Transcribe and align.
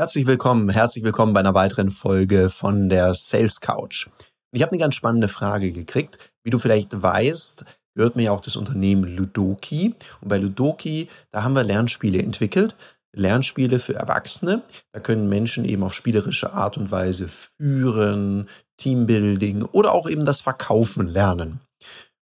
Herzlich 0.00 0.26
willkommen, 0.26 0.70
herzlich 0.70 1.04
willkommen 1.04 1.34
bei 1.34 1.40
einer 1.40 1.52
weiteren 1.52 1.90
Folge 1.90 2.48
von 2.48 2.88
der 2.88 3.12
Sales 3.12 3.60
Couch. 3.60 4.08
Ich 4.50 4.62
habe 4.62 4.72
eine 4.72 4.80
ganz 4.80 4.94
spannende 4.94 5.28
Frage 5.28 5.72
gekriegt. 5.72 6.32
Wie 6.42 6.48
du 6.48 6.58
vielleicht 6.58 7.02
weißt, 7.02 7.66
gehört 7.94 8.16
mir 8.16 8.22
ja 8.22 8.32
auch 8.32 8.40
das 8.40 8.56
Unternehmen 8.56 9.04
Ludoki. 9.04 9.94
Und 10.22 10.28
bei 10.28 10.38
Ludoki, 10.38 11.06
da 11.32 11.42
haben 11.42 11.54
wir 11.54 11.64
Lernspiele 11.64 12.18
entwickelt. 12.18 12.76
Lernspiele 13.14 13.78
für 13.78 13.92
Erwachsene. 13.92 14.62
Da 14.92 15.00
können 15.00 15.28
Menschen 15.28 15.66
eben 15.66 15.82
auf 15.82 15.92
spielerische 15.92 16.54
Art 16.54 16.78
und 16.78 16.90
Weise 16.90 17.28
führen, 17.28 18.48
Teambuilding 18.78 19.64
oder 19.64 19.92
auch 19.92 20.08
eben 20.08 20.24
das 20.24 20.40
Verkaufen 20.40 21.08
lernen. 21.08 21.60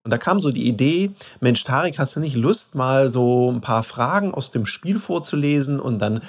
Und 0.04 0.12
da 0.12 0.18
kam 0.18 0.38
so 0.38 0.52
die 0.52 0.68
Idee, 0.68 1.10
Mensch, 1.40 1.64
Tarek, 1.64 1.98
hast 1.98 2.14
du 2.14 2.20
nicht 2.20 2.36
Lust, 2.36 2.74
mal 2.74 3.08
so 3.08 3.50
ein 3.50 3.62
paar 3.62 3.82
Fragen 3.82 4.32
aus 4.32 4.52
dem 4.52 4.66
Spiel 4.66 4.98
vorzulesen 4.98 5.80
und 5.80 5.98
dann 5.98 6.20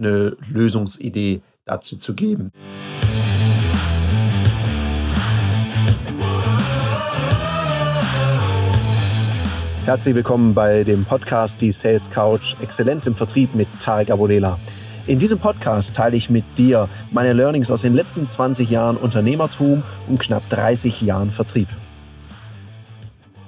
eine 0.00 0.36
Lösungsidee 0.50 1.40
dazu 1.64 1.96
zu 1.96 2.14
geben. 2.14 2.52
Herzlich 9.84 10.14
willkommen 10.14 10.54
bei 10.54 10.84
dem 10.84 11.04
Podcast 11.04 11.60
Die 11.60 11.72
Sales 11.72 12.10
Couch 12.10 12.54
Exzellenz 12.60 13.06
im 13.06 13.14
Vertrieb 13.14 13.54
mit 13.54 13.68
Tarek 13.80 14.10
Abodela. 14.10 14.58
In 15.06 15.18
diesem 15.18 15.38
Podcast 15.38 15.96
teile 15.96 16.16
ich 16.16 16.30
mit 16.30 16.44
dir 16.56 16.88
meine 17.10 17.32
Learnings 17.32 17.70
aus 17.70 17.82
den 17.82 17.94
letzten 17.94 18.28
20 18.28 18.70
Jahren 18.70 18.96
Unternehmertum 18.96 19.82
und 20.06 20.20
knapp 20.20 20.48
30 20.50 21.00
Jahren 21.02 21.30
Vertrieb. 21.30 21.68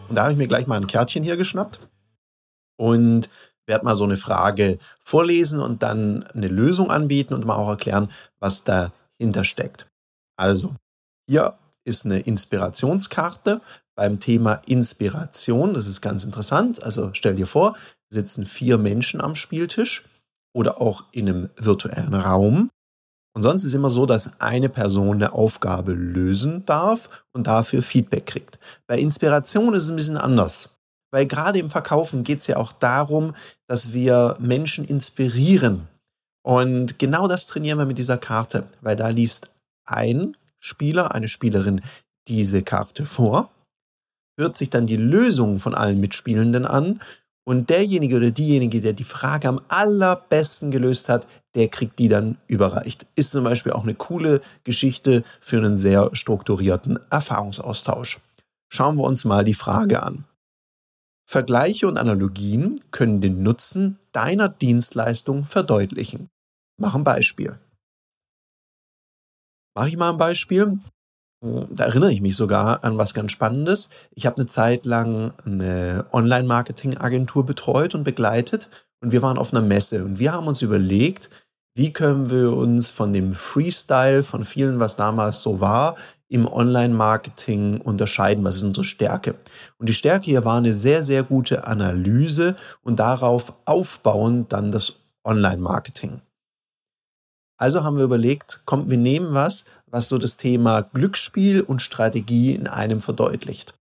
Und 0.09 0.17
da 0.17 0.23
habe 0.23 0.33
ich 0.33 0.39
mir 0.39 0.49
gleich 0.49 0.67
mal 0.67 0.77
ein 0.77 0.87
Kärtchen 0.87 1.23
hier 1.23 1.37
geschnappt 1.37 1.79
und 2.77 3.29
werde 3.67 3.85
mal 3.85 3.97
so 3.97 4.05
eine 4.05 4.17
Frage 4.17 4.79
vorlesen 5.05 5.61
und 5.61 5.83
dann 5.83 6.25
eine 6.35 6.49
Lösung 6.49 6.91
anbieten 6.91 7.35
und 7.35 7.45
mal 7.45 7.57
auch 7.57 7.69
erklären, 7.69 8.09
was 8.41 8.65
dahinter 8.65 9.45
steckt. 9.45 9.87
Also, 10.37 10.75
hier 11.29 11.55
ist 11.85 12.05
eine 12.05 12.21
Inspirationskarte 12.21 13.61
beim 13.95 14.21
Thema 14.21 14.55
Inspiration. 14.67 15.75
Das 15.75 15.87
ist 15.87 16.01
ganz 16.01 16.25
interessant. 16.25 16.83
Also 16.83 17.11
stell 17.13 17.35
dir 17.35 17.47
vor, 17.47 17.77
sitzen 18.09 18.47
vier 18.47 18.79
Menschen 18.79 19.21
am 19.21 19.35
Spieltisch 19.35 20.05
oder 20.55 20.81
auch 20.81 21.05
in 21.13 21.29
einem 21.29 21.51
virtuellen 21.57 22.15
Raum. 22.15 22.71
Und 23.35 23.43
sonst 23.43 23.65
ist 23.65 23.75
immer 23.75 23.91
so, 23.91 24.05
dass 24.05 24.41
eine 24.41 24.69
Person 24.69 25.17
eine 25.17 25.33
Aufgabe 25.33 25.93
lösen 25.93 26.67
darf 26.67 27.25
und 27.33 27.47
dafür 27.47 27.83
Feedback 27.83 28.27
kriegt. 28.27 28.59
Bei 28.87 28.99
Inspiration 28.99 29.75
ist 29.75 29.85
es 29.85 29.91
ein 29.91 29.97
bisschen 29.97 30.19
anders. 30.19 30.82
Weil 31.13 31.27
gerade 31.27 31.59
im 31.59 31.71
Verkaufen 31.71 32.25
geht 32.25 32.41
es 32.41 32.47
ja 32.47 32.57
auch 32.57 32.73
darum, 32.73 33.35
dass 33.69 33.93
wir 33.93 34.37
Menschen 34.41 34.85
inspirieren. 34.85 35.87
Und 36.43 36.99
genau 36.99 37.29
das 37.29 37.47
trainieren 37.47 37.79
wir 37.79 37.87
mit 37.87 37.99
dieser 37.99 38.19
Karte, 38.19 38.67
weil 38.81 38.97
da 38.97 39.09
liest 39.09 39.49
ein 39.85 40.37
Spieler, 40.59 41.15
eine 41.15 41.29
Spielerin 41.29 41.83
diese 42.29 42.63
Karte 42.63 43.05
vor, 43.05 43.51
hört 44.39 44.57
sich 44.57 44.71
dann 44.71 44.87
die 44.87 44.97
Lösung 44.97 45.61
von 45.61 45.75
allen 45.75 46.01
Mitspielenden 46.01 46.67
an 46.67 47.01
und 47.45 47.71
derjenige 47.71 48.17
oder 48.17 48.31
diejenige, 48.31 48.81
der 48.81 48.93
die 48.93 49.05
Frage 49.05 49.49
am 49.49 49.61
allerbesten 49.69 50.71
gelöst 50.71 51.09
hat, 51.09 51.27
der 51.55 51.69
kriegt 51.69 51.99
die 51.99 52.09
dann 52.09 52.39
überreicht. 52.47 53.07
Ist 53.17 53.33
zum 53.33 53.45
Beispiel 53.45 53.73
auch 53.73 53.83
eine 53.83 53.95
coole 53.95 54.41
Geschichte 54.65 55.25
für 55.41 55.59
einen 55.59 55.77
sehr 55.77 56.11
strukturierten 56.13 56.99
Erfahrungsaustausch. 57.11 58.21
Schauen 58.69 58.97
wir 58.97 59.05
uns 59.05 59.25
mal 59.25 59.45
die 59.45 59.55
Frage 59.55 60.03
an. 60.03 60.25
Vergleiche 61.33 61.89
und 61.89 61.97
Analogien 61.97 62.79
können 62.91 63.23
den 63.23 63.43
Nutzen 63.43 63.99
deiner 64.13 64.51
Dienstleistung 64.51 65.47
verdeutlichen. 65.47 66.29
Mach 66.79 66.95
ein 66.95 67.05
Beispiel. 67.05 67.59
Mache 69.75 69.89
ich 69.89 69.97
mal 69.97 70.11
ein 70.11 70.19
Beispiel. 70.19 70.79
Da 71.43 71.87
erinnere 71.87 72.13
ich 72.13 72.21
mich 72.21 72.37
sogar 72.37 72.85
an 72.85 72.99
was 72.99 73.15
ganz 73.15 73.33
Spannendes. 73.33 73.89
Ich 74.15 74.27
habe 74.27 74.37
eine 74.37 74.47
Zeit 74.47 74.85
lang 74.85 75.33
eine 75.47 76.07
Online-Marketing-Agentur 76.13 77.47
betreut 77.47 77.95
und 77.95 78.05
begleitet 78.05 78.69
und 79.03 79.13
wir 79.13 79.23
waren 79.23 79.39
auf 79.39 79.55
einer 79.55 79.67
Messe 79.67 80.05
und 80.05 80.19
wir 80.19 80.35
haben 80.35 80.49
uns 80.49 80.61
überlegt, 80.61 81.31
wie 81.75 81.93
können 81.93 82.31
wir 82.31 82.53
uns 82.53 82.91
von 82.91 83.13
dem 83.13 83.33
Freestyle 83.33 84.23
von 84.23 84.45
vielen, 84.45 84.79
was 84.79 84.97
damals 84.97 85.41
so 85.41 85.61
war, 85.61 85.97
im 86.29 86.47
Online-Marketing 86.47 87.81
unterscheiden? 87.81 88.45
Was 88.45 88.57
ist 88.57 88.63
unsere 88.63 88.85
Stärke? 88.85 89.37
Und 89.79 89.89
die 89.89 89.95
Stärke 89.95 90.27
hier 90.27 90.45
war 90.45 90.59
eine 90.59 90.73
sehr, 90.73 91.03
sehr 91.03 91.23
gute 91.23 91.67
Analyse 91.67 92.57
und 92.83 93.01
darauf 93.01 93.55
aufbauend 93.65 94.53
dann 94.53 94.71
das 94.71 94.95
Online-Marketing. 95.25 96.21
Also 97.59 97.85
haben 97.85 97.97
wir 97.97 98.05
überlegt, 98.05 98.63
komm, 98.67 98.91
wir 98.91 98.99
nehmen 98.99 99.35
was, 99.35 99.65
was 99.87 100.09
so 100.09 100.19
das 100.19 100.37
Thema 100.37 100.83
Glücksspiel 100.83 101.63
und 101.63 101.81
Strategie 101.81 102.55
in 102.55 102.67
einem 102.67 103.01
verdeutlicht. 103.01 103.75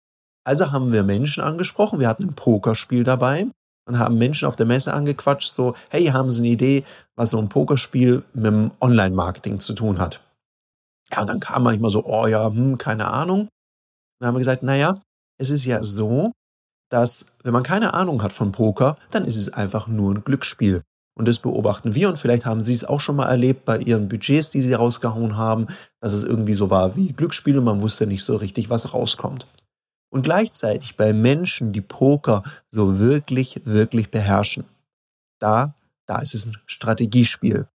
Also 0.44 0.70
haben 0.70 0.92
wir 0.92 1.02
Menschen 1.02 1.42
angesprochen, 1.42 1.98
wir 1.98 2.08
hatten 2.08 2.24
ein 2.24 2.34
Pokerspiel 2.34 3.04
dabei 3.04 3.46
und 3.90 3.98
haben 3.98 4.18
Menschen 4.18 4.46
auf 4.46 4.56
der 4.56 4.66
Messe 4.66 4.94
angequatscht, 4.94 5.52
so, 5.52 5.74
hey, 5.90 6.06
haben 6.06 6.30
Sie 6.30 6.40
eine 6.40 6.48
Idee, 6.48 6.84
was 7.16 7.30
so 7.30 7.38
ein 7.38 7.48
Pokerspiel 7.48 8.22
mit 8.32 8.46
dem 8.46 8.70
Online-Marketing 8.80 9.58
zu 9.58 9.74
tun 9.74 9.98
hat? 9.98 10.20
Ja, 11.10 11.22
und 11.22 11.26
dann 11.26 11.40
kam 11.40 11.64
manchmal 11.64 11.90
so, 11.90 12.04
oh 12.04 12.26
ja, 12.26 12.46
hm, 12.46 12.78
keine 12.78 13.08
Ahnung. 13.08 13.48
Dann 14.20 14.28
haben 14.28 14.34
wir 14.36 14.40
gesagt, 14.40 14.62
naja, 14.62 15.02
es 15.38 15.50
ist 15.50 15.64
ja 15.64 15.82
so, 15.82 16.30
dass 16.88 17.26
wenn 17.42 17.52
man 17.52 17.64
keine 17.64 17.94
Ahnung 17.94 18.22
hat 18.22 18.32
von 18.32 18.52
Poker, 18.52 18.96
dann 19.10 19.24
ist 19.24 19.36
es 19.36 19.52
einfach 19.52 19.88
nur 19.88 20.14
ein 20.14 20.24
Glücksspiel. 20.24 20.82
Und 21.18 21.26
das 21.26 21.40
beobachten 21.40 21.94
wir 21.94 22.08
und 22.08 22.16
vielleicht 22.16 22.46
haben 22.46 22.62
Sie 22.62 22.74
es 22.74 22.84
auch 22.84 23.00
schon 23.00 23.16
mal 23.16 23.28
erlebt 23.28 23.64
bei 23.64 23.78
Ihren 23.78 24.08
Budgets, 24.08 24.50
die 24.50 24.60
Sie 24.60 24.72
rausgehauen 24.72 25.36
haben, 25.36 25.66
dass 26.00 26.12
es 26.12 26.22
irgendwie 26.22 26.54
so 26.54 26.70
war 26.70 26.94
wie 26.94 27.12
Glücksspiel 27.12 27.58
und 27.58 27.64
man 27.64 27.82
wusste 27.82 28.06
nicht 28.06 28.24
so 28.24 28.36
richtig, 28.36 28.70
was 28.70 28.94
rauskommt. 28.94 29.46
Und 30.10 30.22
gleichzeitig 30.22 30.96
bei 30.96 31.12
Menschen, 31.12 31.72
die 31.72 31.80
Poker 31.80 32.42
so 32.68 32.98
wirklich, 32.98 33.62
wirklich 33.64 34.10
beherrschen, 34.10 34.64
da, 35.38 35.74
da 36.06 36.18
ist 36.18 36.34
es 36.34 36.46
ein 36.46 36.58
Strategiespiel. 36.66 37.68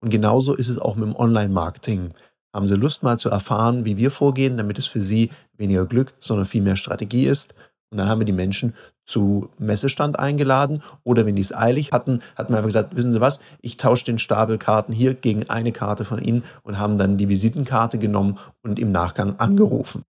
Und 0.00 0.10
genauso 0.10 0.54
ist 0.54 0.68
es 0.68 0.78
auch 0.78 0.96
mit 0.96 1.08
dem 1.08 1.16
Online-Marketing. 1.16 2.12
Haben 2.52 2.68
Sie 2.68 2.76
Lust 2.76 3.02
mal 3.02 3.18
zu 3.18 3.30
erfahren, 3.30 3.86
wie 3.86 3.96
wir 3.96 4.10
vorgehen, 4.10 4.58
damit 4.58 4.78
es 4.78 4.86
für 4.86 5.00
Sie 5.00 5.30
weniger 5.56 5.86
Glück, 5.86 6.12
sondern 6.20 6.46
viel 6.46 6.62
mehr 6.62 6.76
Strategie 6.76 7.26
ist? 7.26 7.54
Und 7.90 7.98
dann 7.98 8.08
haben 8.08 8.20
wir 8.20 8.26
die 8.26 8.32
Menschen 8.32 8.74
zu 9.04 9.50
Messestand 9.58 10.18
eingeladen 10.18 10.82
oder 11.04 11.26
wenn 11.26 11.36
die 11.36 11.42
es 11.42 11.54
eilig 11.54 11.92
hatten, 11.92 12.20
hatten 12.36 12.52
wir 12.52 12.58
einfach 12.58 12.68
gesagt, 12.68 12.96
wissen 12.96 13.12
Sie 13.12 13.20
was, 13.20 13.40
ich 13.62 13.76
tausche 13.76 14.04
den 14.04 14.18
Stapel 14.18 14.58
Karten 14.58 14.92
hier 14.92 15.14
gegen 15.14 15.48
eine 15.48 15.72
Karte 15.72 16.04
von 16.04 16.20
Ihnen 16.20 16.42
und 16.62 16.78
haben 16.78 16.98
dann 16.98 17.16
die 17.16 17.28
Visitenkarte 17.28 17.98
genommen 17.98 18.38
und 18.62 18.78
im 18.78 18.92
Nachgang 18.92 19.38
angerufen. 19.38 20.04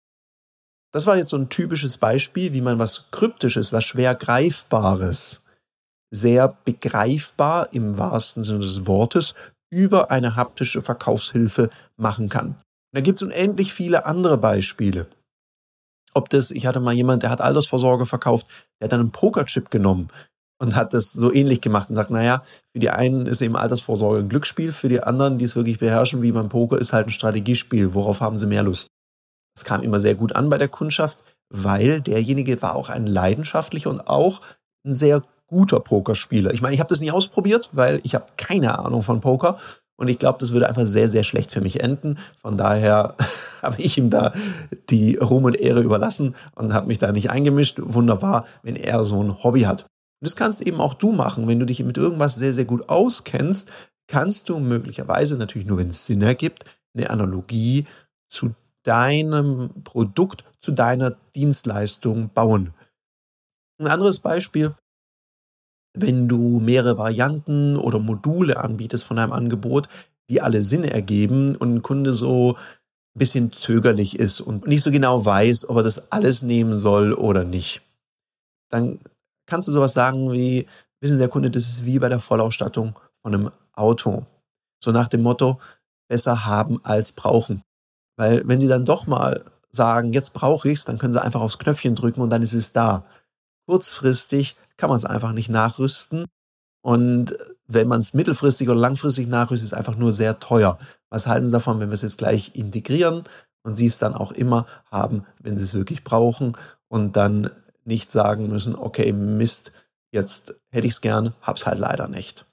Das 0.94 1.08
war 1.08 1.18
jetzt 1.18 1.30
so 1.30 1.38
ein 1.38 1.50
typisches 1.50 1.98
Beispiel, 1.98 2.54
wie 2.54 2.62
man 2.62 2.78
was 2.78 3.06
Kryptisches, 3.10 3.74
was 3.74 3.84
schwer 3.84 4.14
Greifbares, 4.14 5.42
sehr 6.12 6.56
begreifbar 6.66 7.74
im 7.74 7.98
wahrsten 7.98 8.44
Sinne 8.44 8.60
des 8.60 8.86
Wortes 8.86 9.34
über 9.72 10.12
eine 10.12 10.36
haptische 10.36 10.84
Verkaufshilfe 10.84 11.72
machen 11.98 12.30
kann. 12.30 12.50
Und 12.50 12.56
da 12.94 13.02
gibt 13.02 13.18
es 13.18 13.24
unendlich 13.24 13.74
viele 13.74 14.06
andere 14.06 14.38
Beispiele. 14.38 15.08
Ob 16.14 16.30
das, 16.30 16.52
ich 16.52 16.68
hatte 16.68 16.80
mal 16.80 16.94
jemand, 16.94 17.24
der 17.24 17.32
hat 17.32 17.42
Altersvorsorge 17.42 18.06
verkauft, 18.06 18.46
der 18.80 18.86
hat 18.86 18.94
dann 18.94 19.00
einen 19.00 19.12
Pokerchip 19.12 19.72
genommen 19.72 20.10
und 20.62 20.76
hat 20.76 20.94
das 20.94 21.12
so 21.12 21.34
ähnlich 21.34 21.62
gemacht 21.62 21.90
und 21.90 21.96
sagt, 21.96 22.12
naja, 22.12 22.44
für 22.72 22.80
die 22.80 22.92
einen 22.92 23.26
ist 23.26 23.42
eben 23.42 23.56
Altersvorsorge 23.56 24.20
ein 24.20 24.30
Glücksspiel, 24.30 24.72
für 24.72 24.90
die 24.90 25.02
anderen, 25.02 25.40
die 25.40 25.46
es 25.46 25.56
wirklich 25.56 25.80
beherrschen, 25.80 26.22
wie 26.22 26.32
beim 26.32 26.50
Poker, 26.50 26.78
ist 26.78 26.94
halt 26.94 27.08
ein 27.08 27.12
Strategiespiel. 27.12 27.96
Worauf 27.96 28.22
haben 28.22 28.38
sie 28.38 28.46
mehr 28.46 28.62
Lust? 28.62 28.90
Das 29.56 29.66
kam 29.66 29.82
immer 29.82 30.00
sehr 30.00 30.16
gut 30.16 30.36
an 30.36 30.50
bei 30.50 30.58
der 30.58 30.68
Kundschaft, 30.68 31.20
weil 31.50 32.02
derjenige 32.02 32.62
war 32.62 32.76
auch 32.76 32.90
ein 32.90 33.08
leidenschaftlicher 33.08 33.90
und 33.90 34.08
auch 34.08 34.42
ein 34.86 34.94
sehr 34.94 35.22
guter 35.48 35.80
Pokerspieler. 35.80 36.54
Ich 36.54 36.62
meine, 36.62 36.74
ich 36.74 36.80
habe 36.80 36.90
das 36.90 37.02
nie 37.02 37.12
ausprobiert, 37.12 37.70
weil 37.74 38.00
ich 38.04 38.16
habe 38.16 38.26
keine 38.38 38.80
Ahnung 38.80 39.04
von 39.04 39.22
Poker 39.22 39.58
und 39.96 40.08
ich 40.08 40.20
glaube, 40.20 40.40
das 40.40 40.52
würde 40.52 40.68
einfach 40.68 40.86
sehr, 40.86 41.08
sehr 41.08 41.24
schlecht 41.24 41.52
für 41.52 41.62
mich 41.62 41.82
enden. 41.82 42.18
Von 42.36 42.58
daher 42.58 43.16
habe 43.62 43.80
ich 43.80 43.98
ihm 43.98 44.10
da 44.10 44.34
die 44.90 45.18
Ruhm 45.18 45.46
und 45.46 45.60
Ehre 45.60 45.82
überlassen 45.82 46.36
und 46.56 46.74
habe 46.74 46.88
mich 46.88 46.98
da 46.98 47.12
nicht 47.12 47.30
eingemischt. 47.30 47.80
Wunderbar, 47.82 48.46
wenn 48.64 48.76
er 48.76 49.06
so 49.06 49.24
ein 49.24 49.44
Hobby 49.44 49.62
hat. 49.62 49.84
Und 49.84 50.28
das 50.28 50.36
kannst 50.36 50.62
eben 50.62 50.82
auch 50.82 50.94
du 50.94 51.12
machen, 51.12 51.48
wenn 51.48 51.60
du 51.60 51.66
dich 51.66 51.84
mit 51.84 51.98
irgendwas 51.98 52.36
sehr, 52.36 52.54
sehr 52.54 52.66
gut 52.66 52.90
auskennst, 52.90 53.70
kannst 54.08 54.50
du 54.50 54.60
möglicherweise, 54.60 55.38
natürlich 55.38 55.68
nur 55.68 55.78
wenn 55.78 55.90
es 55.90 56.06
Sinn 56.06 56.22
ergibt, 56.22 56.66
eine 56.96 57.10
Analogie 57.10 57.86
zu 58.28 58.54
deinem 58.84 59.84
Produkt, 59.84 60.46
zu 60.60 60.72
deiner 60.72 61.16
Dienstleistung 61.36 62.30
bauen. 62.30 62.74
Ein 63.80 63.88
anderes 63.88 64.20
Beispiel, 64.20 64.74
wenn 65.94 66.28
du 66.28 66.60
mehrere 66.60 66.98
Varianten 66.98 67.78
oder 67.78 68.00
Module 68.00 68.58
anbietest 68.58 69.04
von 69.04 69.18
deinem 69.18 69.32
Angebot, 69.32 69.88
die 70.30 70.42
alle 70.42 70.64
Sinn 70.64 70.84
ergeben 70.84 71.56
und 71.56 71.76
ein 71.76 71.82
Kunde 71.82 72.14
so 72.14 72.56
ein 72.56 73.20
bisschen 73.20 73.52
zögerlich 73.52 74.18
ist 74.18 74.42
und 74.42 74.68
nicht 74.68 74.84
so 74.84 74.92
genau 74.92 75.24
weiß, 75.24 75.70
ob 75.70 75.78
er 75.78 75.84
das 75.84 76.12
alles 76.12 76.44
nehmen 76.44 76.74
soll 76.74 77.14
oder 77.14 77.44
nicht. 77.44 77.82
Dann 78.70 79.00
kannst 79.46 79.68
du 79.68 79.72
sowas 79.72 79.94
sagen 79.94 80.32
wie, 80.32 80.66
wissen 81.02 81.16
Sie, 81.16 81.20
der 81.20 81.30
Kunde, 81.30 81.52
das 81.52 81.66
ist 81.66 81.86
wie 81.86 82.00
bei 82.00 82.10
der 82.10 82.20
Vollausstattung 82.20 82.98
von 83.22 83.36
einem 83.36 83.52
Auto. 83.74 84.26
So 84.84 84.92
nach 84.92 85.08
dem 85.08 85.22
Motto, 85.22 85.60
besser 86.10 86.46
haben 86.46 86.84
als 86.84 87.12
brauchen. 87.12 87.62
Weil 88.16 88.44
wenn 88.46 88.60
sie 88.60 88.68
dann 88.68 88.86
doch 88.86 89.08
mal 89.08 89.44
sagen, 89.72 90.14
jetzt 90.14 90.34
brauche 90.34 90.70
ich 90.70 90.80
es, 90.80 90.86
dann 90.86 91.00
können 91.00 91.14
sie 91.14 91.22
einfach 91.22 91.42
aufs 91.42 91.58
Knöpfchen 91.58 91.96
drücken 91.96 92.22
und 92.22 92.30
dann 92.30 92.44
ist 92.44 92.54
es 92.54 92.74
da. 92.74 93.06
Kurzfristig 93.66 94.56
kann 94.78 94.90
man 94.90 94.98
es 94.98 95.06
einfach 95.06 95.34
nicht 95.34 95.50
nachrüsten. 95.50 96.26
Und 96.82 97.38
wenn 97.68 97.88
man 97.88 98.02
es 98.02 98.14
mittelfristig 98.14 98.70
oder 98.70 98.80
langfristig 98.80 99.28
nachrüstet, 99.28 99.66
ist 99.66 99.72
es 99.74 99.78
einfach 99.78 99.96
nur 99.96 100.12
sehr 100.12 100.40
teuer. 100.40 100.78
Was 101.10 101.28
halten 101.28 101.48
Sie 101.48 101.52
davon, 101.52 101.80
wenn 101.80 101.90
wir 101.90 101.96
es 101.96 102.02
jetzt 102.02 102.18
gleich 102.18 102.56
integrieren 102.56 103.24
und 103.64 103.76
Sie 103.76 103.88
es 103.88 103.98
dann 103.98 104.14
auch 104.14 104.32
immer 104.32 104.66
haben, 104.92 105.26
wenn 105.40 105.58
Sie 105.58 105.64
es 105.64 105.74
wirklich 105.74 106.04
brauchen 106.04 106.58
und 106.90 107.16
dann 107.16 107.50
nicht 107.86 108.12
sagen 108.12 108.48
müssen, 108.48 108.76
okay, 108.76 109.14
Mist, 109.14 109.72
jetzt 110.12 110.56
hätte 110.72 110.88
ich 110.88 110.94
es 110.94 111.02
gern, 111.02 111.34
hab's 111.42 111.66
halt 111.66 111.80
leider 111.80 112.08
nicht. 112.08 112.46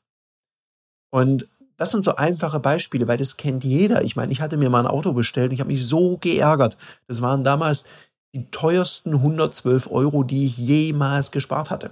Und 1.11 1.47
das 1.77 1.91
sind 1.91 2.03
so 2.03 2.17
einfache 2.17 2.61
Beispiele, 2.61 3.09
weil 3.09 3.17
das 3.17 3.37
kennt 3.37 3.65
jeder. 3.65 4.03
Ich 4.03 4.15
meine, 4.15 4.33
ich 4.33 4.41
hatte 4.41 4.57
mir 4.57 4.71
mal 4.71 4.81
ein 4.81 4.87
Auto 4.87 5.13
bestellt 5.13 5.49
und 5.49 5.55
ich 5.55 5.61
habe 5.61 5.73
mich 5.73 5.87
so 5.87 6.19
geärgert. 6.19 6.77
Das 7.09 7.23
waren 7.23 7.43
damals 7.43 7.87
die 8.35 8.51
teuersten 8.51 9.15
112 9.15 9.91
Euro, 9.91 10.23
die 10.23 10.47
ich 10.47 10.59
jemals 10.59 11.31
gespart 11.31 11.71
hatte. 11.71 11.91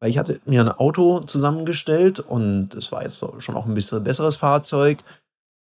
Weil 0.00 0.10
ich 0.10 0.18
hatte 0.18 0.40
mir 0.46 0.60
ein 0.60 0.68
Auto 0.68 1.20
zusammengestellt 1.20 2.20
und 2.20 2.74
es 2.74 2.90
war 2.90 3.02
jetzt 3.02 3.24
schon 3.38 3.54
auch 3.54 3.66
ein 3.66 3.74
bisschen 3.74 4.02
besseres 4.04 4.36
Fahrzeug. 4.36 4.98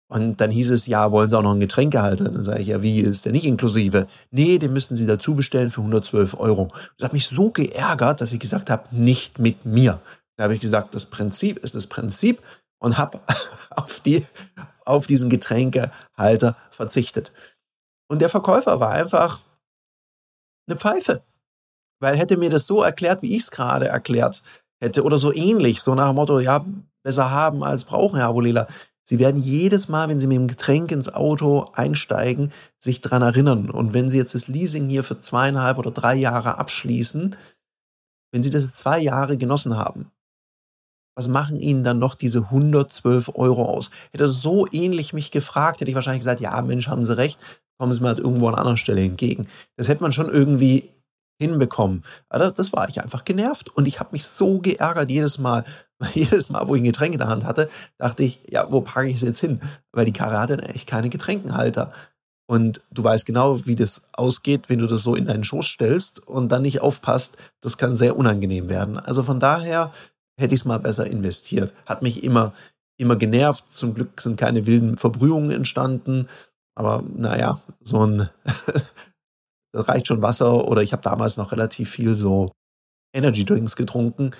Und 0.07 0.39
dann 0.39 0.51
hieß 0.51 0.71
es, 0.71 0.87
ja, 0.87 1.11
wollen 1.11 1.29
Sie 1.29 1.37
auch 1.37 1.41
noch 1.41 1.51
einen 1.51 1.59
Getränkehalter? 1.59 2.25
Dann 2.25 2.43
sage 2.43 2.61
ich, 2.61 2.67
ja, 2.67 2.81
wie 2.81 2.99
ist 2.99 3.25
der 3.25 3.31
nicht 3.31 3.45
inklusive? 3.45 4.07
Nee, 4.31 4.59
den 4.59 4.73
müssten 4.73 4.95
Sie 4.95 5.07
dazu 5.07 5.35
bestellen 5.35 5.71
für 5.71 5.81
112 5.81 6.39
Euro. 6.39 6.69
Das 6.97 7.05
hat 7.05 7.13
mich 7.13 7.27
so 7.27 7.51
geärgert, 7.51 8.21
dass 8.21 8.31
ich 8.31 8.39
gesagt 8.39 8.69
habe, 8.69 8.83
nicht 8.91 9.39
mit 9.39 9.65
mir. 9.65 9.99
Da 10.37 10.45
habe 10.45 10.55
ich 10.55 10.61
gesagt, 10.61 10.93
das 10.93 11.05
Prinzip 11.05 11.59
ist 11.59 11.75
das 11.75 11.87
Prinzip 11.87 12.41
und 12.79 12.97
habe 12.97 13.19
auf, 13.71 13.99
die, 14.01 14.25
auf 14.85 15.07
diesen 15.07 15.29
Getränkehalter 15.29 16.55
verzichtet. 16.71 17.31
Und 18.07 18.21
der 18.21 18.29
Verkäufer 18.29 18.79
war 18.79 18.91
einfach 18.91 19.41
eine 20.67 20.77
Pfeife. 20.77 21.23
Weil 21.99 22.17
hätte 22.17 22.37
mir 22.37 22.49
das 22.49 22.67
so 22.67 22.83
erklärt, 22.83 23.21
wie 23.21 23.35
ich 23.35 23.43
es 23.43 23.51
gerade 23.51 23.87
erklärt 23.87 24.43
hätte, 24.79 25.03
oder 25.03 25.17
so 25.17 25.33
ähnlich, 25.33 25.81
so 25.81 25.95
nach 25.95 26.07
dem 26.07 26.15
Motto, 26.15 26.39
ja, 26.39 26.65
besser 27.03 27.31
haben 27.31 27.63
als 27.63 27.85
brauchen, 27.85 28.17
Herr 28.17 28.27
Abulela. 28.27 28.67
Sie 29.07 29.19
werden 29.19 29.41
jedes 29.41 29.87
Mal, 29.87 30.09
wenn 30.09 30.19
Sie 30.19 30.27
mit 30.27 30.37
dem 30.37 30.47
Getränk 30.47 30.91
ins 30.91 31.13
Auto 31.13 31.69
einsteigen, 31.73 32.51
sich 32.79 33.01
daran 33.01 33.21
erinnern. 33.21 33.69
Und 33.69 33.93
wenn 33.93 34.09
Sie 34.09 34.17
jetzt 34.17 34.33
das 34.33 34.47
Leasing 34.47 34.89
hier 34.89 35.03
für 35.03 35.19
zweieinhalb 35.19 35.77
oder 35.77 35.91
drei 35.91 36.15
Jahre 36.15 36.57
abschließen, 36.57 37.35
wenn 38.31 38.43
Sie 38.43 38.49
das 38.49 38.73
zwei 38.73 38.99
Jahre 38.99 39.37
genossen 39.37 39.77
haben, 39.77 40.11
was 41.15 41.27
machen 41.27 41.57
Ihnen 41.57 41.83
dann 41.83 41.99
noch 41.99 42.15
diese 42.15 42.39
112 42.39 43.31
Euro 43.35 43.65
aus? 43.65 43.89
Hätte 44.11 44.27
so 44.27 44.67
ähnlich 44.71 45.13
mich 45.13 45.31
gefragt, 45.31 45.79
hätte 45.79 45.89
ich 45.89 45.95
wahrscheinlich 45.95 46.21
gesagt, 46.21 46.41
ja, 46.41 46.61
Mensch, 46.61 46.87
haben 46.87 47.05
Sie 47.05 47.17
recht, 47.17 47.39
kommen 47.79 47.93
Sie 47.93 48.01
mir 48.01 48.09
halt 48.09 48.19
irgendwo 48.19 48.47
an 48.47 48.55
anderer 48.55 48.77
Stelle 48.77 49.03
entgegen. 49.03 49.47
Das 49.77 49.87
hätte 49.87 50.03
man 50.03 50.11
schon 50.11 50.29
irgendwie 50.29 50.89
hinbekommen. 51.41 52.03
Aber 52.29 52.51
das 52.51 52.73
war 52.73 52.87
ich 52.89 53.01
einfach 53.01 53.25
genervt 53.25 53.69
und 53.69 53.87
ich 53.87 53.99
habe 53.99 54.09
mich 54.13 54.25
so 54.25 54.59
geärgert 54.59 55.09
jedes 55.09 55.37
Mal. 55.37 55.63
Jedes 56.13 56.49
Mal, 56.49 56.67
wo 56.67 56.75
ich 56.75 56.81
ein 56.81 56.85
Getränk 56.85 57.13
in 57.13 57.19
der 57.19 57.29
Hand 57.29 57.45
hatte, 57.45 57.69
dachte 57.97 58.21
ich, 58.21 58.43
ja, 58.49 58.69
wo 58.69 58.81
packe 58.81 59.07
ich 59.07 59.15
es 59.15 59.21
jetzt 59.21 59.39
hin? 59.39 59.61
Weil 59.93 60.03
die 60.03 60.11
Karre 60.11 60.39
hatte 60.39 60.61
echt 60.61 60.87
keine 60.87 61.09
Getränkenhalter. 61.09 61.89
Und 62.47 62.81
du 62.91 63.01
weißt 63.01 63.25
genau, 63.25 63.65
wie 63.65 63.77
das 63.77 64.01
ausgeht, 64.11 64.67
wenn 64.67 64.79
du 64.79 64.87
das 64.87 65.03
so 65.03 65.15
in 65.15 65.25
deinen 65.25 65.45
Schoß 65.45 65.65
stellst 65.65 66.19
und 66.27 66.51
dann 66.51 66.63
nicht 66.63 66.81
aufpasst. 66.81 67.37
Das 67.61 67.77
kann 67.77 67.95
sehr 67.95 68.17
unangenehm 68.17 68.67
werden. 68.67 68.99
Also 68.99 69.23
von 69.23 69.39
daher 69.39 69.93
hätte 70.39 70.53
ich 70.53 70.61
es 70.61 70.65
mal 70.65 70.79
besser 70.79 71.07
investiert. 71.07 71.73
Hat 71.85 72.01
mich 72.01 72.23
immer, 72.23 72.53
immer 72.97 73.15
genervt. 73.15 73.71
Zum 73.71 73.93
Glück 73.93 74.19
sind 74.21 74.39
keine 74.39 74.65
wilden 74.65 74.97
Verbrühungen 74.97 75.51
entstanden. 75.51 76.27
Aber 76.75 77.03
naja, 77.13 77.59
so 77.81 78.05
ein 78.05 78.29
das 79.75 79.87
reicht 79.87 80.07
schon 80.07 80.21
Wasser 80.21 80.67
oder 80.67 80.81
ich 80.81 80.93
habe 80.93 81.03
damals 81.03 81.37
noch 81.37 81.51
relativ 81.51 81.89
viel 81.89 82.13
so 82.13 82.51
Energy 83.13 83.45
Drinks 83.45 83.75
getrunken. 83.75 84.31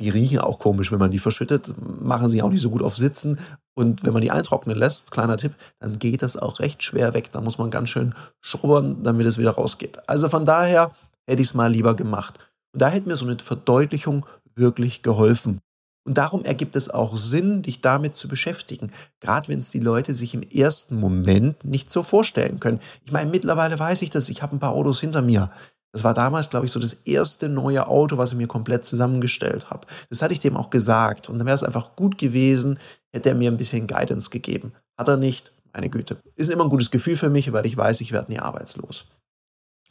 Die 0.00 0.08
riechen 0.08 0.38
auch 0.38 0.58
komisch, 0.58 0.90
wenn 0.90 0.98
man 0.98 1.12
die 1.12 1.20
verschüttet, 1.20 1.72
machen 2.00 2.28
sie 2.28 2.42
auch 2.42 2.50
nicht 2.50 2.60
so 2.60 2.70
gut 2.70 2.82
auf 2.82 2.96
Sitzen. 2.96 3.38
Und 3.74 4.04
wenn 4.04 4.12
man 4.12 4.22
die 4.22 4.32
eintrocknen 4.32 4.76
lässt, 4.76 5.12
kleiner 5.12 5.36
Tipp, 5.36 5.54
dann 5.78 5.98
geht 5.98 6.22
das 6.22 6.36
auch 6.36 6.58
recht 6.58 6.82
schwer 6.82 7.14
weg. 7.14 7.30
Da 7.30 7.40
muss 7.40 7.58
man 7.58 7.70
ganz 7.70 7.90
schön 7.90 8.14
schrubbern, 8.40 9.02
damit 9.02 9.26
es 9.26 9.38
wieder 9.38 9.52
rausgeht. 9.52 10.08
Also 10.08 10.28
von 10.28 10.44
daher 10.44 10.92
hätte 11.28 11.42
ich 11.42 11.48
es 11.48 11.54
mal 11.54 11.70
lieber 11.70 11.94
gemacht. 11.94 12.38
Und 12.72 12.82
da 12.82 12.88
hätte 12.88 13.08
mir 13.08 13.16
so 13.16 13.24
eine 13.24 13.38
Verdeutlichung 13.38 14.26
wirklich 14.56 15.02
geholfen. 15.02 15.60
Und 16.06 16.18
darum 16.18 16.44
ergibt 16.44 16.76
es 16.76 16.90
auch 16.90 17.16
Sinn, 17.16 17.62
dich 17.62 17.80
damit 17.80 18.14
zu 18.14 18.28
beschäftigen, 18.28 18.92
gerade 19.20 19.48
wenn 19.48 19.58
es 19.58 19.70
die 19.70 19.80
Leute 19.80 20.12
sich 20.12 20.34
im 20.34 20.42
ersten 20.42 21.00
Moment 21.00 21.64
nicht 21.64 21.90
so 21.90 22.02
vorstellen 22.02 22.60
können. 22.60 22.80
Ich 23.04 23.12
meine, 23.12 23.30
mittlerweile 23.30 23.78
weiß 23.78 24.02
ich 24.02 24.10
das, 24.10 24.28
ich 24.28 24.42
habe 24.42 24.54
ein 24.54 24.58
paar 24.58 24.72
Autos 24.72 25.00
hinter 25.00 25.22
mir. 25.22 25.50
Das 25.92 26.04
war 26.04 26.12
damals, 26.12 26.50
glaube 26.50 26.66
ich, 26.66 26.72
so 26.72 26.80
das 26.80 26.92
erste 26.92 27.48
neue 27.48 27.86
Auto, 27.86 28.18
was 28.18 28.32
ich 28.32 28.36
mir 28.36 28.48
komplett 28.48 28.84
zusammengestellt 28.84 29.70
habe. 29.70 29.86
Das 30.10 30.22
hatte 30.22 30.34
ich 30.34 30.40
dem 30.40 30.56
auch 30.56 30.68
gesagt. 30.68 31.28
Und 31.28 31.38
dann 31.38 31.46
wäre 31.46 31.54
es 31.54 31.62
einfach 31.62 31.94
gut 31.94 32.18
gewesen, 32.18 32.78
hätte 33.12 33.28
er 33.28 33.34
mir 33.36 33.50
ein 33.50 33.56
bisschen 33.56 33.86
Guidance 33.86 34.28
gegeben. 34.28 34.72
Hat 34.98 35.08
er 35.08 35.16
nicht, 35.16 35.52
meine 35.72 35.88
Güte. 35.88 36.18
Ist 36.34 36.50
immer 36.50 36.64
ein 36.64 36.70
gutes 36.70 36.90
Gefühl 36.90 37.16
für 37.16 37.30
mich, 37.30 37.52
weil 37.52 37.64
ich 37.64 37.76
weiß, 37.76 38.00
ich 38.00 38.10
werde 38.10 38.32
nie 38.32 38.40
arbeitslos. 38.40 39.06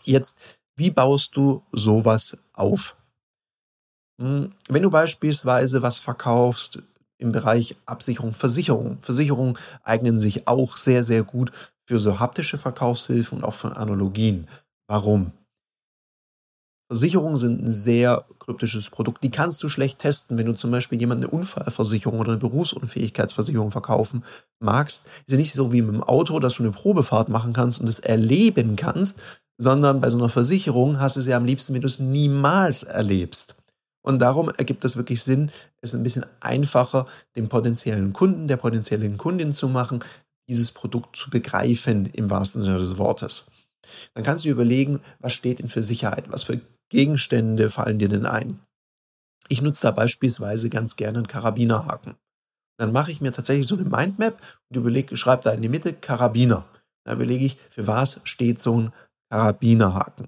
Jetzt, 0.04 0.38
wie 0.75 0.92
baust 0.92 1.38
du 1.38 1.63
sowas 1.71 2.38
auf? 2.51 2.98
Hm, 4.19 4.51
wenn 4.69 4.83
du 4.83 4.89
beispielsweise 4.89 5.81
was 5.81 6.00
verkaufst 6.00 6.80
im 7.18 7.31
Bereich 7.31 7.75
Absicherung, 7.86 8.33
Versicherung, 8.33 8.98
Versicherungen 9.01 9.57
eignen 9.83 10.19
sich 10.19 10.48
auch 10.48 10.77
sehr, 10.77 11.04
sehr 11.04 11.24
gut 11.24 11.51
für 11.86 12.00
so 12.00 12.19
haptische 12.19 12.57
Verkaufshilfen 12.57 13.39
und 13.39 13.44
auch 13.44 13.54
für 13.54 13.75
Analogien. 13.75 14.48
Warum? 14.88 15.31
Versicherungen 16.89 17.38
sind 17.38 17.63
ein 17.63 17.71
sehr 17.71 18.24
kryptisches 18.39 18.89
Produkt. 18.89 19.24
Die 19.24 19.31
kannst 19.31 19.63
du 19.63 19.69
schlecht 19.69 20.00
testen. 20.00 20.38
Wenn 20.38 20.45
du 20.45 20.54
zum 20.54 20.69
Beispiel 20.69 21.00
jemand 21.00 21.24
eine 21.24 21.31
Unfallversicherung 21.31 22.19
oder 22.19 22.33
eine 22.33 22.39
Berufsunfähigkeitsversicherung 22.39 23.71
verkaufen 23.71 24.24
magst, 24.59 25.06
ist 25.25 25.31
ja 25.31 25.38
nicht 25.38 25.54
so 25.56 25.74
wie 25.74 25.81
mit 25.81 25.95
dem 25.95 26.04
Auto, 26.04 26.39
dass 26.39 26.56
du 26.56 26.63
eine 26.63 26.71
Probefahrt 26.71 27.30
machen 27.30 27.54
kannst 27.54 27.80
und 27.80 27.89
es 27.89 28.00
erleben 28.00 28.75
kannst, 28.75 29.19
sondern 29.57 30.01
bei 30.01 30.09
so 30.09 30.19
einer 30.19 30.30
Versicherung 30.30 31.00
hast 31.00 31.16
du 31.16 31.21
es 31.21 31.25
ja 31.25 31.38
am 31.38 31.45
liebsten, 31.45 31.74
wenn 31.74 31.81
du 31.81 31.88
es 31.88 32.00
niemals 32.00 32.83
erlebst. 32.83 33.56
Und 34.06 34.20
darum 34.20 34.50
ergibt 34.50 34.84
es 34.84 34.98
wirklich 34.98 35.24
Sinn, 35.24 35.50
es 35.82 35.96
ein 35.96 36.04
bisschen 36.04 36.26
einfacher 36.42 37.06
dem 37.36 37.48
potenziellen 37.48 38.12
Kunden, 38.14 38.48
der 38.48 38.58
potenziellen 38.58 39.18
Kundin 39.18 39.54
zu 39.54 39.70
machen, 39.70 40.04
dieses 40.50 40.72
Produkt 40.72 41.16
zu 41.16 41.30
begreifen 41.30 42.06
im 42.07 42.30
wahrsten 42.30 42.62
Sinne 42.62 42.78
des 42.78 42.98
Wortes. 42.98 43.45
Dann 44.14 44.24
kannst 44.24 44.45
du 44.45 44.50
überlegen, 44.50 45.00
was 45.19 45.33
steht 45.33 45.60
denn 45.60 45.69
für 45.69 45.83
Sicherheit, 45.83 46.31
was 46.31 46.44
für 46.44 46.60
Gegenstände 46.90 47.69
fallen 47.69 48.00
dir 48.00 48.10
denn 48.10 48.26
ein. 48.26 48.60
Ich 49.48 49.62
nutze 49.62 49.83
da 49.83 49.92
beispielsweise 49.92 50.69
ganz 50.69 50.95
gerne 50.95 51.19
einen 51.19 51.28
Karabinerhaken. 51.28 52.16
Dann 52.78 52.92
mache 52.92 53.12
ich 53.12 53.22
mir 53.22 53.31
tatsächlich 53.31 53.68
so 53.68 53.76
eine 53.76 53.86
Mindmap 53.86 54.38
und 54.69 54.78
überlege, 54.78 55.16
schreibe 55.16 55.44
da 55.44 55.52
in 55.52 55.62
die 55.62 55.69
Mitte 55.69 55.94
Karabiner. 55.94 56.66
Dann 57.06 57.18
überlege 57.18 57.45
ich, 57.45 57.57
für 57.69 57.88
was 57.88 58.22
steht 58.24 58.62
so 58.62 58.80
ein 58.80 58.94
Karabinerhaken. 59.30 60.28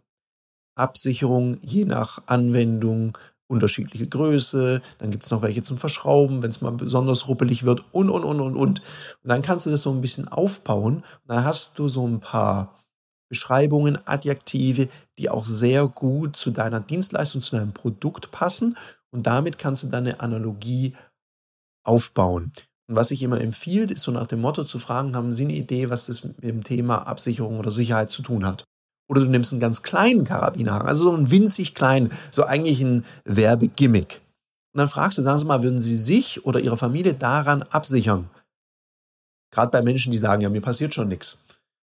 Absicherung 0.77 1.57
je 1.61 1.85
nach 1.85 2.23
Anwendung, 2.27 3.17
unterschiedliche 3.47 4.07
Größe, 4.07 4.81
dann 4.97 5.11
gibt 5.11 5.23
es 5.23 5.31
noch 5.31 5.41
welche 5.41 5.61
zum 5.61 5.77
Verschrauben, 5.77 6.41
wenn 6.41 6.49
es 6.49 6.61
mal 6.61 6.71
besonders 6.71 7.27
ruppelig 7.27 7.63
wird 7.63 7.85
und, 7.91 8.09
und, 8.09 8.23
und, 8.23 8.39
und, 8.39 8.55
und. 8.55 8.79
Und 8.79 8.81
dann 9.23 9.41
kannst 9.41 9.65
du 9.65 9.69
das 9.69 9.83
so 9.83 9.91
ein 9.91 10.01
bisschen 10.01 10.27
aufbauen. 10.27 11.03
Dann 11.27 11.43
hast 11.43 11.77
du 11.77 11.87
so 11.87 12.07
ein 12.07 12.19
paar 12.19 12.79
Beschreibungen, 13.29 13.97
Adjektive, 14.05 14.87
die 15.17 15.29
auch 15.29 15.45
sehr 15.45 15.87
gut 15.87 16.35
zu 16.35 16.51
deiner 16.51 16.79
Dienstleistung, 16.79 17.41
zu 17.41 17.57
deinem 17.57 17.73
Produkt 17.73 18.31
passen. 18.31 18.77
Und 19.11 19.27
damit 19.27 19.57
kannst 19.57 19.83
du 19.83 19.87
dann 19.87 20.05
eine 20.05 20.19
Analogie 20.19 20.95
aufbauen. 21.83 22.51
Und 22.87 22.95
was 22.95 23.11
ich 23.11 23.21
immer 23.23 23.41
empfiehlt, 23.41 23.91
ist 23.91 24.03
so 24.03 24.11
nach 24.11 24.27
dem 24.27 24.41
Motto 24.41 24.63
zu 24.63 24.77
fragen, 24.77 25.15
haben 25.15 25.31
Sie 25.31 25.45
eine 25.45 25.53
Idee, 25.53 25.89
was 25.89 26.05
das 26.05 26.23
mit 26.23 26.43
dem 26.43 26.63
Thema 26.63 27.07
Absicherung 27.07 27.59
oder 27.59 27.71
Sicherheit 27.71 28.09
zu 28.09 28.21
tun 28.21 28.45
hat? 28.45 28.63
Oder 29.07 29.21
du 29.21 29.27
nimmst 29.27 29.53
einen 29.53 29.59
ganz 29.59 29.83
kleinen 29.83 30.23
Karabinerhaken, 30.23 30.87
also 30.87 31.03
so 31.03 31.13
einen 31.13 31.29
winzig 31.29 31.75
kleinen, 31.75 32.11
so 32.31 32.43
eigentlich 32.43 32.81
ein 32.81 33.05
Werbegimmick. 33.25 34.21
Und 34.73 34.79
dann 34.79 34.89
fragst 34.89 35.17
du, 35.17 35.21
sagen 35.21 35.37
Sie 35.37 35.45
mal, 35.45 35.63
würden 35.63 35.81
Sie 35.81 35.95
sich 35.95 36.45
oder 36.45 36.59
Ihre 36.59 36.77
Familie 36.77 37.13
daran 37.13 37.63
absichern? 37.63 38.29
Gerade 39.51 39.71
bei 39.71 39.81
Menschen, 39.81 40.11
die 40.11 40.17
sagen, 40.17 40.41
ja, 40.41 40.49
mir 40.49 40.61
passiert 40.61 40.93
schon 40.93 41.07
nichts. 41.07 41.39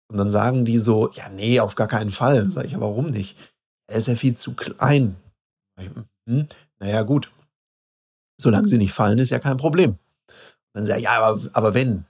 Und 0.08 0.18
dann 0.18 0.30
sagen 0.30 0.64
die 0.64 0.78
so, 0.78 1.10
ja, 1.12 1.28
nee, 1.30 1.58
auf 1.58 1.74
gar 1.74 1.88
keinen 1.88 2.10
Fall. 2.10 2.46
Sage 2.46 2.66
ich, 2.66 2.74
ja, 2.74 2.80
warum 2.80 3.10
nicht? 3.10 3.36
Er 3.88 3.96
ist 3.96 4.08
ja 4.08 4.14
viel 4.14 4.36
zu 4.36 4.54
klein. 4.54 5.16
Hm, 6.28 6.46
naja, 6.78 7.02
gut. 7.02 7.30
Solange 8.40 8.68
sie 8.68 8.78
nicht 8.78 8.92
fallen, 8.92 9.18
ist 9.18 9.30
ja 9.30 9.38
kein 9.38 9.56
Problem. 9.56 9.98
dann 10.74 10.86
sage 10.86 11.00
ich, 11.00 11.04
ja, 11.06 11.20
aber, 11.20 11.40
aber 11.54 11.74
wenn. 11.74 12.04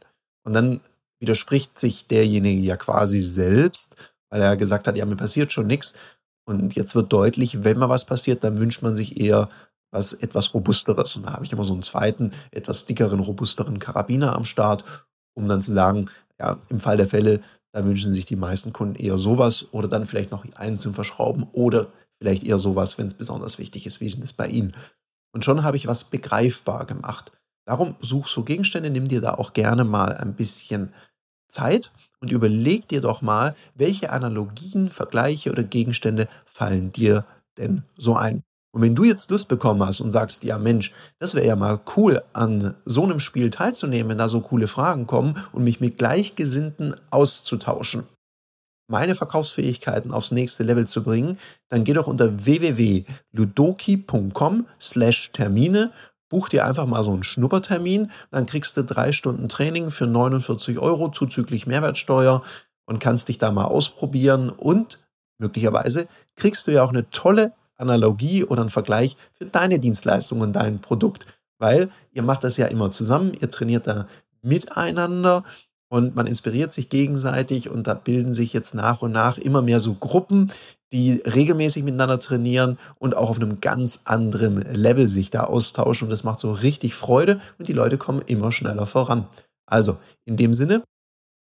Und 0.44 0.52
dann 0.52 0.80
widerspricht 1.20 1.78
sich 1.78 2.06
derjenige 2.06 2.60
ja 2.60 2.76
quasi 2.76 3.20
selbst 3.20 3.94
weil 4.30 4.40
er 4.40 4.56
gesagt 4.56 4.87
hat, 4.87 4.97
ja, 4.97 5.06
mir 5.06 5.16
passiert 5.16 5.52
schon 5.52 5.66
nichts. 5.66 5.95
Und 6.49 6.76
jetzt 6.76 6.95
wird 6.95 7.12
deutlich, 7.12 7.64
wenn 7.64 7.78
mal 7.78 7.88
was 7.88 8.04
passiert, 8.04 8.45
dann 8.45 8.59
wünscht 8.59 8.83
man 8.83 8.97
sich 8.97 9.21
eher 9.21 9.49
was 9.90 10.12
etwas 10.12 10.54
robusteres. 10.54 11.16
Und 11.16 11.26
da 11.26 11.33
habe 11.33 11.45
ich 11.45 11.52
immer 11.52 11.64
so 11.64 11.73
einen 11.73 11.83
zweiten, 11.83 12.33
etwas 12.50 12.85
dickeren, 12.85 13.21
robusteren 13.21 13.78
Karabiner 13.78 14.37
am 14.37 14.45
Start, 14.45 14.85
um 15.35 15.49
dann 15.49 15.62
zu 15.62 15.73
sagen, 15.73 16.09
ja, 16.38 16.59
im 16.68 16.80
Fall 16.80 16.97
der 16.97 17.09
Fälle, 17.09 17.40
da 17.73 17.85
wünschen 17.85 18.12
sich 18.12 18.26
die 18.26 18.37
meisten 18.37 18.73
Kunden 18.73 18.97
eher 18.97 19.18
sowas 19.18 19.66
oder 19.73 19.88
dann 19.88 20.06
vielleicht 20.06 20.30
noch 20.30 20.45
einen 20.56 20.78
zum 20.78 20.95
Verschrauben 20.95 21.47
oder 21.52 21.88
vielleicht 22.18 22.45
eher 22.45 22.59
sowas, 22.59 22.97
wenn 22.99 23.06
es 23.06 23.14
besonders 23.14 23.59
wichtig 23.59 23.87
ist. 23.87 24.00
Wie 24.00 24.06
ist 24.06 24.23
es 24.23 24.33
bei 24.33 24.47
Ihnen? 24.49 24.73
Und 25.35 25.45
schon 25.45 25.64
habe 25.64 25.76
ich 25.76 25.87
was 25.87 26.04
begreifbar 26.04 26.87
gemacht. 26.87 27.33
Darum 27.66 27.97
such 28.00 28.28
so 28.28 28.45
Gegenstände, 28.45 28.90
nimm 28.90 29.09
dir 29.09 29.21
da 29.21 29.35
auch 29.35 29.52
gerne 29.52 29.85
mal 29.85 30.16
ein 30.16 30.35
bisschen 30.35 30.92
Zeit 31.48 31.90
und 32.20 32.30
überleg 32.30 32.86
dir 32.88 33.00
doch 33.00 33.22
mal, 33.22 33.54
welche 33.74 34.10
Analogien, 34.10 34.90
Vergleiche 34.90 35.50
oder 35.50 35.62
Gegenstände 35.62 36.28
fallen 36.44 36.92
dir 36.92 37.24
denn 37.58 37.82
so 37.96 38.16
ein. 38.16 38.42
Und 38.72 38.82
wenn 38.82 38.94
du 38.94 39.04
jetzt 39.04 39.30
Lust 39.30 39.48
bekommen 39.48 39.82
hast 39.82 40.02
und 40.02 40.10
sagst, 40.10 40.44
ja 40.44 40.58
Mensch, 40.58 40.92
das 41.18 41.34
wäre 41.34 41.46
ja 41.46 41.56
mal 41.56 41.80
cool, 41.96 42.22
an 42.34 42.74
so 42.84 43.04
einem 43.04 43.20
Spiel 43.20 43.50
teilzunehmen, 43.50 44.10
wenn 44.10 44.18
da 44.18 44.28
so 44.28 44.42
coole 44.42 44.68
Fragen 44.68 45.06
kommen 45.06 45.32
und 45.52 45.64
mich 45.64 45.80
mit 45.80 45.96
Gleichgesinnten 45.96 46.94
auszutauschen, 47.10 48.06
meine 48.88 49.14
Verkaufsfähigkeiten 49.14 50.12
aufs 50.12 50.30
nächste 50.30 50.62
Level 50.62 50.86
zu 50.86 51.02
bringen, 51.02 51.38
dann 51.70 51.84
geh 51.84 51.94
doch 51.94 52.06
unter 52.06 52.44
www.ludoki.com 52.44 54.66
slash 54.78 55.32
Termine 55.32 55.90
Buch 56.28 56.49
dir 56.49 56.66
einfach 56.66 56.87
mal 56.87 57.04
so 57.04 57.12
einen 57.12 57.23
Schnuppertermin, 57.23 58.11
dann 58.30 58.47
kriegst 58.47 58.76
du 58.76 58.85
drei 58.85 59.12
Stunden 59.12 59.49
Training 59.49 59.90
für 59.90 60.06
49 60.06 60.78
Euro 60.78 61.11
zuzüglich 61.11 61.66
Mehrwertsteuer 61.66 62.42
und 62.87 62.99
kannst 62.99 63.28
dich 63.28 63.38
da 63.38 63.52
mal 63.52 63.64
ausprobieren. 63.64 64.50
Und 64.50 64.99
möglicherweise 65.38 66.09
kriegst 66.35 66.66
du 66.66 66.73
ja 66.73 66.83
auch 66.83 66.90
eine 66.90 67.09
tolle 67.11 67.52
Analogie 67.76 68.45
oder 68.45 68.62
einen 68.62 68.71
Vergleich 68.71 69.16
für 69.35 69.45
deine 69.45 69.78
Dienstleistung 69.78 70.40
und 70.40 70.52
dein 70.54 70.80
Produkt, 70.80 71.26
weil 71.59 71.90
ihr 72.12 72.23
macht 72.23 72.45
das 72.45 72.56
ja 72.56 72.66
immer 72.66 72.90
zusammen, 72.90 73.33
ihr 73.40 73.50
trainiert 73.50 73.87
da 73.87 74.06
miteinander 74.42 75.45
und 75.88 76.16
man 76.16 76.26
inspiriert 76.26 76.73
sich 76.73 76.88
gegenseitig 76.88 77.68
und 77.71 77.87
da 77.87 77.95
bilden 77.95 78.33
sich 78.33 78.52
jetzt 78.52 78.75
nach 78.75 79.02
und 79.02 79.12
nach 79.12 79.38
immer 79.38 79.62
mehr 79.62 79.80
so 79.80 79.95
Gruppen, 79.95 80.50
die 80.93 81.23
regelmäßig 81.26 81.83
miteinander 81.83 82.19
trainieren 82.19 82.76
und 82.99 83.16
auch 83.16 83.31
auf 83.31 83.37
einem 83.37 83.61
ganz 83.61 84.02
anderen 84.05 84.62
Level 84.73 85.09
sich 85.09 85.31
da 85.31 85.45
austauschen 85.45 86.07
und 86.07 86.11
das 86.11 86.25
macht 86.25 86.38
so 86.38 86.52
richtig 86.52 86.95
Freude 86.95 87.40
und 87.59 87.69
die 87.69 87.73
Leute 87.73 87.99
kommen 87.99 88.23
immer 88.26 88.52
schneller 88.52 88.87
voran. 88.87 89.26
Also 89.66 89.97
in 90.25 90.37
dem 90.37 90.55
Sinne, 90.55 90.85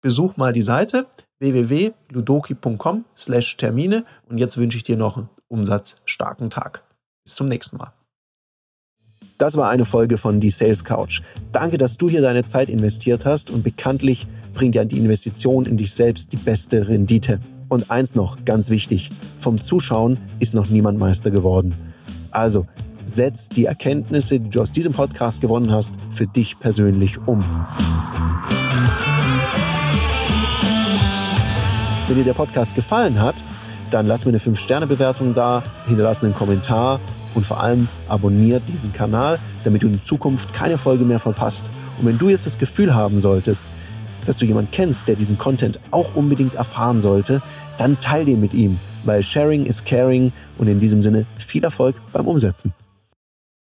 besuch 0.03 0.37
mal 0.37 0.53
die 0.53 0.62
Seite 0.62 1.07
www.ludoki.com 1.39 3.05
slash 3.17 3.57
Termine 3.57 4.05
und 4.29 4.39
jetzt 4.39 4.59
wünsche 4.59 4.77
ich 4.77 4.83
dir 4.83 4.97
noch 4.97 5.17
einen 5.17 5.29
umsatzstarken 5.49 6.51
Tag. 6.51 6.85
Bis 7.25 7.35
zum 7.37 7.47
nächsten 7.47 7.79
Mal. 7.79 7.93
Das 9.39 9.57
war 9.57 9.71
eine 9.71 9.85
Folge 9.85 10.19
von 10.19 10.41
Die 10.41 10.51
Sales 10.51 10.85
Couch. 10.85 11.23
Danke, 11.53 11.79
dass 11.79 11.97
du 11.97 12.09
hier 12.09 12.21
deine 12.21 12.45
Zeit 12.45 12.69
investiert 12.69 13.25
hast 13.25 13.51
und 13.51 13.62
bekanntlich 13.62 14.27
bringt 14.55 14.75
ja 14.75 14.85
die 14.85 14.99
Investition 14.99 15.65
in 15.65 15.79
dich 15.79 15.95
selbst 15.95 16.33
die 16.33 16.37
beste 16.37 16.87
Rendite. 16.87 17.41
Und 17.73 17.91
eins 17.91 18.14
noch, 18.14 18.45
ganz 18.45 18.69
wichtig, 18.69 19.09
vom 19.41 19.59
Zuschauen 19.59 20.19
ist 20.41 20.52
noch 20.52 20.69
niemand 20.69 20.99
Meister 20.99 21.31
geworden. 21.31 21.75
Also 22.31 22.67
setz 23.07 23.49
die 23.49 23.64
Erkenntnisse, 23.64 24.38
die 24.38 24.50
du 24.50 24.61
aus 24.61 24.73
diesem 24.73 24.93
Podcast 24.93 25.41
gewonnen 25.41 25.73
hast, 25.73 25.95
für 26.11 26.26
dich 26.26 26.61
persönlich 26.61 27.17
um. 27.25 27.43
Wenn 32.09 32.17
dir 32.19 32.25
der 32.25 32.35
Podcast 32.35 32.75
gefallen 32.75 33.19
hat, 33.19 33.43
dann 33.91 34.07
lass 34.07 34.26
mir 34.26 34.33
eine 34.33 34.38
5-Sterne-Bewertung 34.38 35.35
da, 35.35 35.62
hinterlass 35.87 36.23
einen 36.23 36.35
Kommentar 36.35 37.00
und 37.35 37.47
vor 37.47 37.62
allem 37.62 37.88
abonniert 38.07 38.64
diesen 38.69 38.93
Kanal, 38.93 39.38
damit 39.64 39.83
du 39.83 39.87
in 39.87 40.02
Zukunft 40.02 40.52
keine 40.52 40.76
Folge 40.76 41.07
mehr 41.07 41.19
verpasst. 41.19 41.71
Und 41.99 42.05
wenn 42.05 42.19
du 42.19 42.29
jetzt 42.29 42.45
das 42.45 42.59
Gefühl 42.59 42.95
haben 42.95 43.23
solltest, 43.23 43.64
dass 44.26 44.37
du 44.37 44.47
jemanden 44.47 44.71
kennst, 44.71 45.09
der 45.09 45.17
diesen 45.17 45.38
Content 45.38 45.81
auch 45.91 46.14
unbedingt 46.14 46.55
erfahren 46.55 47.00
sollte, 47.00 47.43
dann 47.79 48.00
teil 48.00 48.25
den 48.25 48.41
mit 48.41 48.55
ihm, 48.55 48.79
weil 49.05 49.23
Sharing 49.23 49.67
is 49.67 49.85
Caring 49.85 50.33
und 50.59 50.69
in 50.69 50.81
diesem 50.81 51.02
Sinne 51.02 51.26
viel 51.38 51.64
Erfolg 51.64 51.97
beim 52.12 52.26
Umsetzen. 52.26 52.73